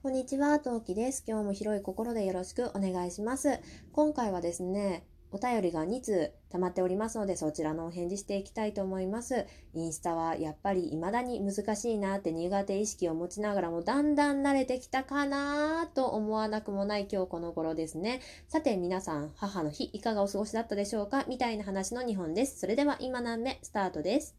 [0.00, 1.24] こんにちは、トウキです。
[1.26, 3.58] 今日も広い心でよろしくお願いします。
[3.90, 9.44] 今回はですね、お便りが2通溜まっておりますので、そちらのお返事していきたいと思います。
[9.74, 18.20] インスタはやっぱり未だに難しいなって苦手意識を持ちながらも、だんだん慣れてきたかなと思わなくもない今日この頃ですね。
[18.46, 21.24] さて皆さん、母の日いかがお過ごしだったでしょうか？
[21.26, 22.60] みたいな話の2本です。
[22.60, 23.58] それでは今何目？
[23.64, 24.36] スタートです。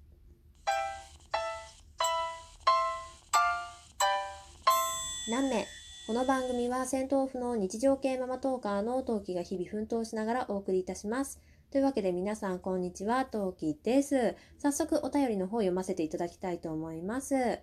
[5.30, 5.68] 何名？
[6.08, 11.40] この番組は戦闘不能日常系ママトーカーのトウキが日々奮闘しながらお送りいたします。
[11.70, 14.36] というわけで皆さんこんにちは、トウキです。
[14.58, 17.60] 早速お便りの方を読ませていただきたいと思います。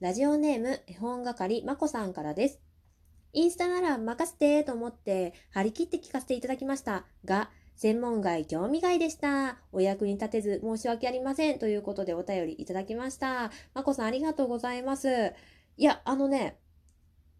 [0.00, 2.58] ラジオネーム絵本係まこさんからです。
[3.32, 9.58] インスタなら任せてと思って張り切って聞かせていただきましたが、専門外興味外でした。
[9.70, 11.60] お役に立てず申し訳ありません。
[11.60, 13.52] ということでお便りいただきました。
[13.74, 15.32] まこさんありがとうございます。
[15.78, 16.58] いや、あのね、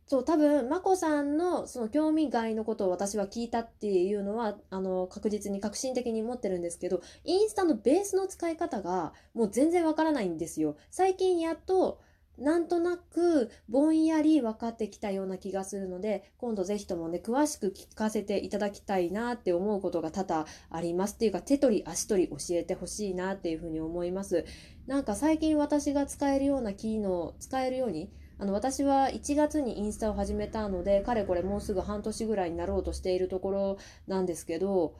[0.07, 10.77] そう、多分、まこさんのその興味外のことを私は聞いたっていうのは、あの、確実に革新的に持ってるんですけど、インスタのベースの使い方がもう全然わからないんですよ。
[10.91, 12.01] 最近やっと、
[12.39, 21.15] なんとなくぼんやり分かってきたような気がするので、今度ぜひともね、詳しく聞かせていただきたいなって思うことが多々あります。
[21.15, 24.45] っていうか、手取り足取り教えてほしいなっていうふうに思います。
[24.87, 34.95] なんか最近私が使えるような機能、使えるように、あの私は1月にインスタを始めたのでかれこれもうすぐ半年ぐらいになろうとしているところなんですけど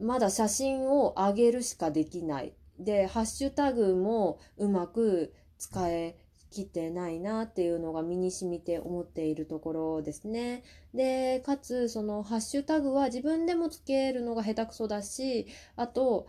[0.00, 2.52] まだ写真を上げるしかできない。
[2.78, 6.16] でハッシュタグもうまく使え
[6.50, 10.62] きてないなっていうのが身に染みて思っているところですね。
[10.94, 16.26] でかつそのハッシュタグは自分でもつけるのが下手くそだしあと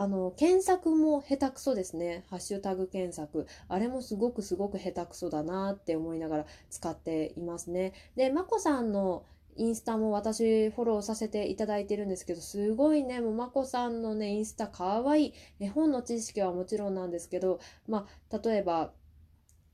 [0.00, 2.24] あの、検索も下手くそですね。
[2.30, 3.46] ハッシュタグ検索。
[3.68, 7.92] あれもすごくすごく下手くそだなって思いながら使っていますね。
[8.16, 15.34] で、まこさんのインスタも私フォローさせていただいてるんですけど、すごいね、もうまこさんのね、インスタかわいい。
[15.60, 18.94] 絵本の知識はもちろんなんですけど、まあ、例えば、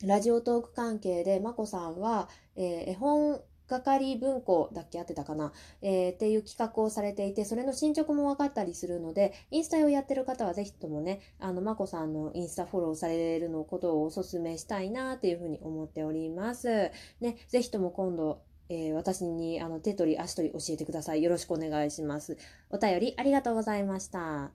[0.02, 16.90] ラジオトーク関係でまこさんは、えー絵本係文庫だっけ合ってたかな、えーっていう企画をされていて、それの進捗も分かったりするので、インスタをやってる方はぜひともね、あの、まこさんのインスタフォローされるのことをお勧めしたいなっていうふうに思っております。
[17.20, 21.22] ね、ぜひとも今度、えー私にあの手取り足取り教えてください。
[21.22, 22.36] よろしくお願いします。
[22.70, 24.50] お便りありがとうございました。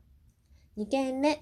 [0.78, 1.42] 2件目、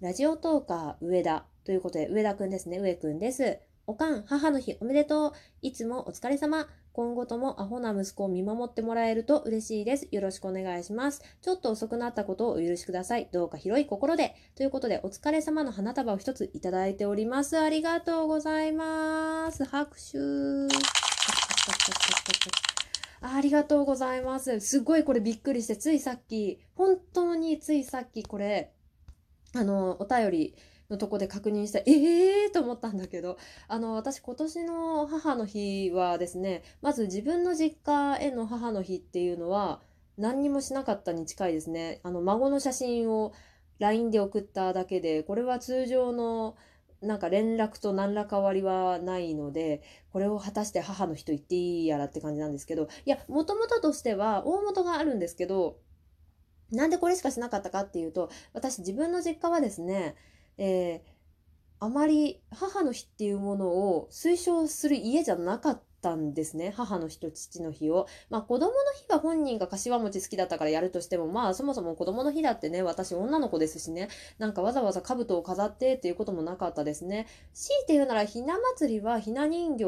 [0.00, 3.58] ラジオトーカー上田ということで、上田くんですね、上くんです。
[3.86, 5.32] おかん、母の日おめでとう。
[5.62, 6.68] いつもお疲れ様。
[6.98, 10.08] 今後ともアホな息子を見守ってもらえると嬉しいです。
[10.10, 11.22] よろしくお願いします。
[11.40, 13.28] ちょっと遅くなったことをお許しください。
[13.30, 14.34] どうか広い心で。
[14.56, 17.56] ということで、お疲れ様の花束を一ついただいております。
[17.56, 19.64] ありがとうございます。
[19.64, 20.18] 拍手。
[23.20, 24.58] あ ありがとうございます。
[24.58, 28.72] すごいこれびっくりして、ついさっき、本当についさっきこれ、
[29.54, 30.56] あの、お便り
[30.90, 31.82] のとこで確認した、え
[32.44, 33.36] えーと思ったんだけど、
[33.68, 39.82] あの、私今年の母の日はですね、まず自分の実家への母の日っていうのは、
[40.16, 42.00] 何にもしなかったに近いですね。
[42.02, 43.32] あの、孫の写真を
[43.78, 46.56] LINE で送っただけで、これは通常の
[47.02, 55.78] なんか連絡と何ら変わりはないので、これを果たして母の日と言っていいやらって感じなんですけど、いや、もともととしては大元があるんですけど、
[56.70, 60.16] なんでこれしかしなかったかっていうと、私自分の実家はですね、
[60.58, 61.18] えー
[61.80, 66.72] あまり母の日っていうものを推奨する家じゃなかったんですね。
[66.76, 68.08] 母の日と父の日を。
[68.30, 74.08] まあ子供の日は本人が柏餅好きだったからやるとしても、まあそもそも子供の日だってね、私女の子ですしね、
[74.38, 77.28] なんかわざわざ兜を飾ってっていうこともなかったですね。
[77.54, 79.84] 強いて言うならひな祭りはひな人形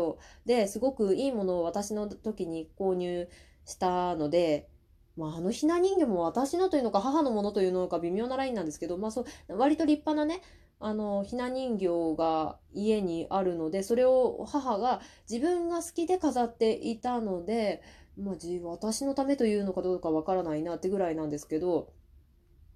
[0.46, 3.28] ですごくいいものを私の時に購入
[3.64, 4.68] したので、
[5.16, 10.42] まあ、あのひな人形も私のというのか母のものというのか微妙なラインなんですけど、まあそう、割と立派なね、
[10.78, 17.82] あの、ひな人形が家にあるので、それを母が自分が好きで飾っていたので、
[18.16, 18.36] まあ、
[18.66, 21.92] 私のためというのかどうかわからないなってぐらいなんですけど、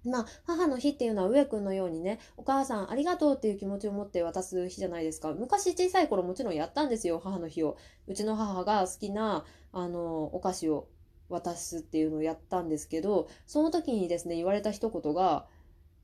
[0.05, 5.33] まあ、母の日っていうのは上くんのようにね、お母さんありがとうっていう気持ちを持って渡す日じゃないですか。
[5.33, 7.75] 昔小さい頃もちろんやったんですよ、母の日を。
[8.07, 10.87] うちの母が好きな、あの、お菓子を
[11.29, 15.47] 渡すっていうのをやったんですけど、その時にですね、言われた一言が、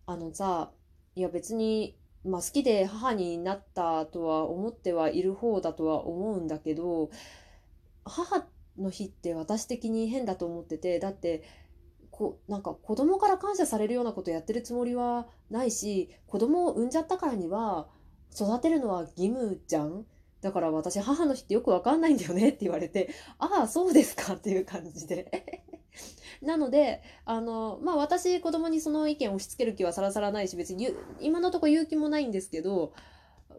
[0.05, 0.71] あのさ、
[1.15, 7.09] いや別に、まあ好きで母になったとは思ってはいる方だとは思うんだけど、
[8.05, 8.45] 母
[8.77, 11.43] の日って私的に変だと思ってて、だって、
[12.09, 17.87] こ、なんか子供から感謝されるようなことやってるつもりはないし、子供を産んじゃったからには、
[18.33, 20.05] 育てるのは義務じゃん？
[20.41, 23.09] だから私母の日ってよくわかんないんだよねって言われて、
[23.39, 25.63] ああ、そうですかっていう感じで。
[26.41, 30.89] なので、あの、まあ私子供にその意見を押し付ける気はさらさらないし、別に
[31.19, 32.93] 今のとこ言う気もないんですけど、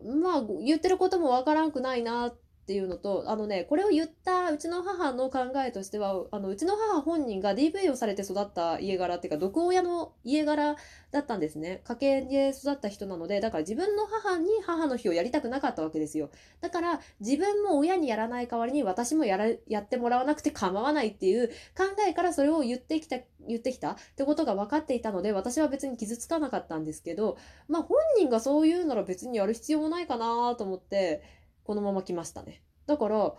[0.05, 10.77] まあ言ってることもわからんくないなっっていうのと、あのね、これを言ったうちの母の考えとしては、あの、うちの母本人が DV をされて育った家柄っていうか、毒親の家柄
[11.11, 11.83] だったんですね。
[11.83, 16.31] 家系で育った人なので、だから自分の母に母の日をやりたくなかったわけですよ。
[16.61, 23.17] だから、自分も親にやらない代わりに私もやら、やってもらわなくて構わないっていう考えからそれを言ってきた、
[23.49, 27.37] 言ってきたってことが分かっていたので、私は別に傷つかなかったんですけど、
[27.67, 32.63] まあ本人がそう言うなら別にやる必要もないかなと思って、このまま来ましたね。
[32.87, 33.35] だから、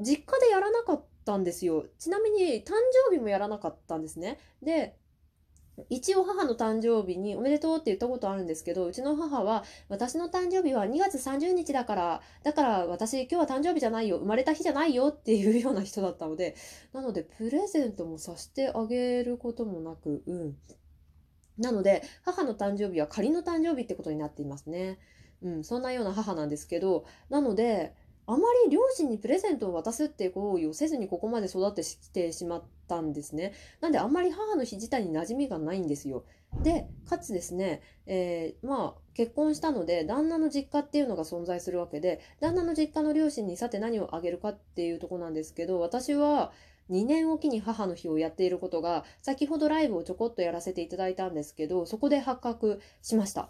[0.00, 1.86] 実家でやらなかったんですよ。
[1.98, 2.72] ちなみに、誕
[3.08, 4.38] 生日もやらなかったんですね。
[4.62, 4.96] で、
[5.88, 16.56] 一応母の誕生日におめでとうって言ったことあるんですけど、うちの母は私の誕生日は2月30日だから、だから私今日は誕生日じゃないよ、生まれた日じゃないよっていうような人だったので、
[16.92, 20.56] なのでプレゼントもさせてあげることもなく、うん。
[21.58, 24.98] なので、母の誕生日は仮の誕生日ってことになっていますね。
[25.42, 27.94] うん、そんなような母なんですけど、なので、
[28.26, 33.54] あまり両親にプレゼントを渡すって行為をせずにここまで育ってきてしまったんですね。
[33.80, 36.24] なんであんまり母の日自体に馴染みがないんですよ。
[36.62, 46.52] で、かつですね、えー、まあ結婚したので旦那の実家っていうのが存在するわけで、旦那の実家の両親にさて何をあげるかっていうとこなんですけど、私は
[46.90, 53.48] 2年おきに母の日をやっていることが、先ほどライブをちょこっとやらせていただいたんですけど、そこで発覚しました。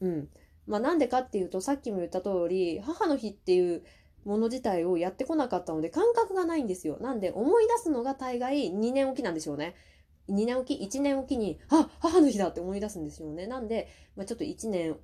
[0.00, 0.28] うん。
[0.66, 3.82] まあなんでかっていうと、さっきも言った通り、母の日っていう
[4.24, 6.98] もの自体をやってこなかったので、感覚がないんですよ。
[7.00, 9.74] なんで思い出すのが大概2年おきなんでしょうね。
[10.28, 13.46] 2年おき、1年おきに、あ、母の日だって思い出すんですよね。
[13.46, 14.96] なんで、まあ、ちょっと1年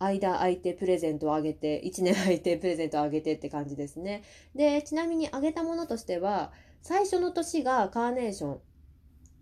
[0.00, 4.24] 間空いてプレゼントをあげて、1年空いてプレゼントをあげてって感じですね。
[4.54, 6.52] で、ちなみにあげたものとしては、
[6.82, 8.60] 最初の年がカーネーション。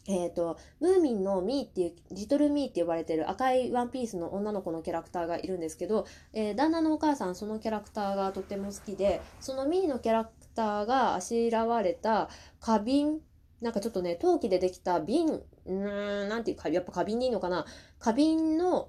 [0.09, 12.29] えっ、ー、と、ムーミンのミーっていう、リトルミーって呼ばれてる赤いワンピースの女の子のキャラクターがいるんですけど、えー、旦那のお母さんそのキャラクターがとても好きで、そのミーのキャラクターがあしらわれた
[12.61, 13.21] 花瓶、
[13.61, 17.65] なんかちょっとね、陶器でできた瓶、うーん、なんていうか、やっぱ花瓶でいいのかな？
[18.01, 18.89] 花瓶の、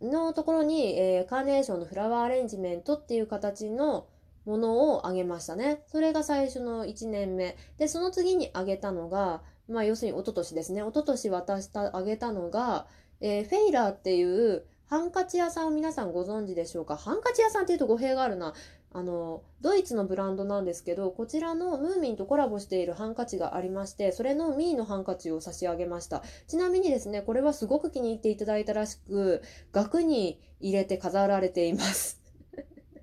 [0.00, 4.06] のところに、えー、カーネーションのフラワーアレンジメントっていう形の
[4.44, 5.82] ものをあげましたね。
[5.88, 7.56] それが最初の1年目。
[7.78, 10.82] で、その次にあげたのが、まあ要するに一昨年ですね。
[10.82, 12.86] 一昨年渡したあげたのが、
[13.20, 16.96] えー、フェイラーっていうハンカチ屋さんを皆さんご存知でしょうか？
[16.96, 18.54] ハンカチ屋さんっていうと語弊があるな。
[18.96, 26.22] あの、ドイツのブランドなんですけど、こちらのムーミンとコラボしているハンカチがありまして、それのミーのハンカチを差し上げました。
[26.46, 32.22] ちなみにですね、これはすごく気に入っていただいたらしく、額に入れて飾られています。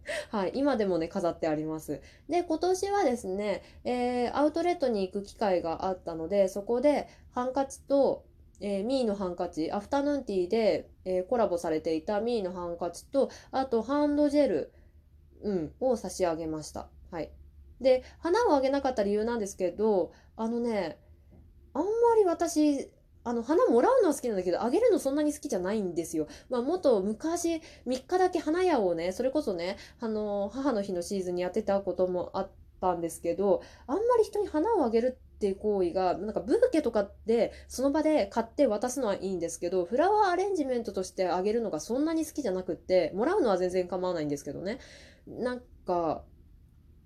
[0.30, 2.02] はい、今でもね、飾ってあります。
[2.30, 8.26] で、今年はですね、えー、アウトレットに行く機会があったので、そこでハンカチと、
[8.60, 14.74] えー、ミーのハンカチ、アフタヌーンティーで、えー、コラボされていたミーのハンカチと、あとハンドジェル、
[15.44, 16.88] うん、を差し上げました。
[17.10, 17.32] はい。
[17.80, 21.00] で、花をあげなかった理由なんですけど、あのね、
[21.74, 22.92] あんまり私、
[23.24, 26.28] あの、花もらうのは好きなんだけど、あげるのそんなに好きじゃないんですよ。
[26.50, 44.80] まあ、もっと昔、3日だけ花屋をね、それこそね、あの、母の日のシーズンにやってたこともあったんですけど、あんまり人に花をあげるっていう行為が、なんかブーケとかで、その場で買って渡すのはいいんですけど、フラワーアレンジメントとしてあげるのがそんなに好きじゃなくって、もらうのは全然構わないんですけどね。
[45.28, 46.24] なんか、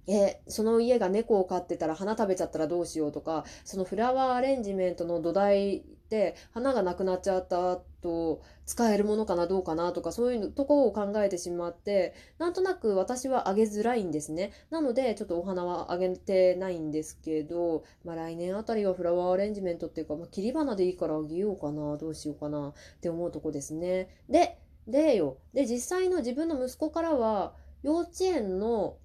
[0.08, 14.52] え、その家が猫を飼ってたら花食べちゃったらどうしようとか、そのフラワーアレンジメントの土台って花がなくなっちゃった後使えるものかなどうかなとかそういうとこを考えてしまってなんとなく私はあげづらいんですね。
[14.70, 24.10] なのでちょっとお花はあげてないんですけど、まあ、来年あたりはフラワーアレンジメントっていうか、まあ、切り花でいいからあげようかなどうしようかなって思うとこですね。
[24.30, 25.38] ででよ。
[25.54, 28.98] で実際の自分の息子からは幼稚園の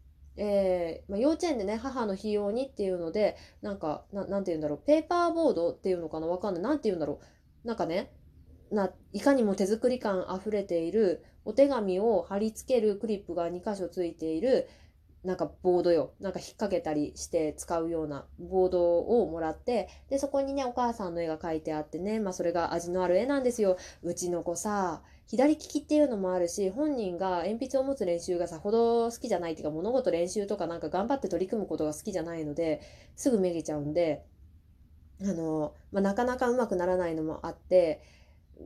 [0.42, 6.62] えー、まあ、幼稚園でね、母の日用にっていうので、なんか、なんて言うんだろう、ペーパーボードっていうのかなわかんない。
[6.62, 7.20] なんて言うんだろ
[7.64, 7.68] う。
[7.68, 8.10] なんかね、
[8.70, 14.68] ないかにも手作り感あふれているお手紙を貼り付けるクリップが2箇所ついている
[15.24, 16.14] なんかボードよ。
[16.20, 23.76] なんか引っ掛けたりして使うようなボードをもらって、で、そこにね、お母さんの絵が描いてあってね、まあそれが味のある絵なんですよ。
[24.02, 32.80] うちの子さ、左利きっていうのもあるし、本人が鉛筆を持つ練習がさほど好きじゃないっていうか、物事練習とかなんか頑張って取り組むことが好きじゃないので、
[33.14, 34.24] すぐめげちゃうんで、
[35.22, 38.02] あの、まあ、なかなかうまくならないのもあって、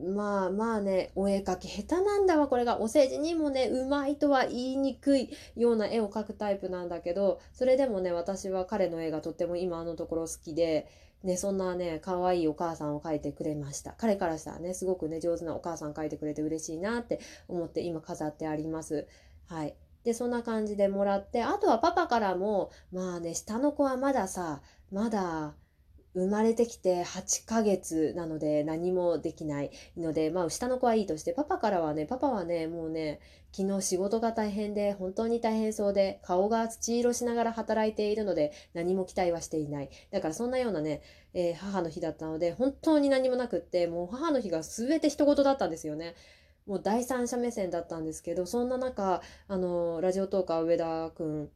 [0.03, 2.81] まあまあね、お絵描き下手なんだわ、これが。
[2.81, 10.87] お世辞にもね、うまいとは言いにくいような絵を描くタイプなんだけど、それでもね、私は彼の絵がとっても今のところ好きで、
[11.23, 13.93] ね、そんなね、可愛いお母さんを描いてくれました。
[13.97, 19.07] 彼からしたらね、すごくね、上手なお母さん描いてくれて嬉しいなって思って今飾ってあります。
[19.47, 19.75] はい。
[20.03, 24.61] で、そんな感じでもらって、あとはパパからも、まあね、下の子はまださ、
[24.91, 25.55] まだ、
[26.15, 33.19] 生まれてきて8ヶ月なので何もできないので、まあ下の子はいいとして、パパからはね、パパはね、もうね、
[33.51, 39.89] 昨日仕事が大変で、本当に大変そうで、顔が土色しながら働いているので、何も期待はしていない。
[40.11, 41.01] だからそんなようなね、
[41.33, 46.15] えー、母の日だったので、本当に何もなくって、もう母の日が全て一言だったんですよね。
[46.65, 51.49] もう第三者目線だったんですけど、そんな中、あの、ラジオトーカー上田くん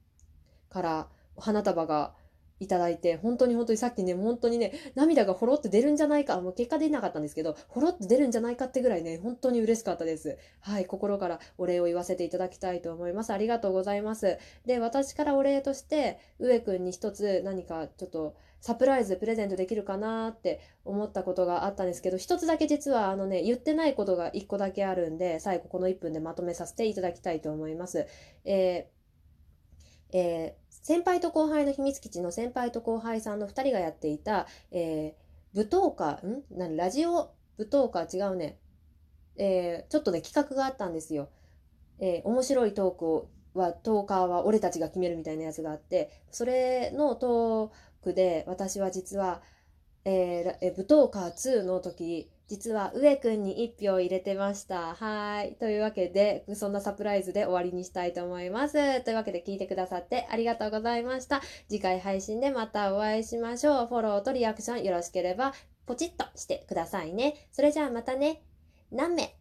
[0.70, 2.13] から花束が
[2.60, 10.38] いただいて、本当に本当にさっきね、本当にね、涙がほろって出るんじゃないか、もう結果出なかったんですけど、ほろって出るんじゃないかってぐらいね、本当に嬉しかったです。
[10.60, 13.32] はい、心からお礼を言わせていただきたいと思います。
[13.32, 14.38] ありがとうございます。
[14.66, 28.06] で、私からお礼として、上くんに一つ何かちょっと、サプライズプレゼントできるかなって思ったことがあったんですけど、一つだけ実はあのね、言ってないことが一個だけあるんで、最後この1分でまとめさせていただきたいと思います。
[28.44, 36.44] えー、えー先輩と後輩の秘密基地の先輩と後輩さんの2人がやっていた、えー、舞踏家、ん？
[36.52, 38.58] 何ラジオ舞踏家違うね。
[39.36, 41.30] えー、ちょっとね、企画があったんですよ。
[42.00, 43.28] えー、面白いトーク
[43.60, 49.42] は、トーカーは俺たちが決めるみたいなやつがあって、それのトークで私は実は、
[50.06, 54.96] えー、舞踏家2の時、実は上くんに1票入れてました。
[54.96, 55.56] はい。
[55.60, 59.01] というわけで、そんなサプライズで終わりにしたいと思います。
[59.03, 61.41] というわけで聞いてくださってありがとうございました。
[61.70, 63.88] 次回配信でまたお会いしましょう。
[63.88, 65.53] フォローとリアクションよろしければ
[65.86, 67.48] ポチッとしてくださいね。
[67.51, 68.41] それじゃあまたね。
[68.91, 69.38] 何名？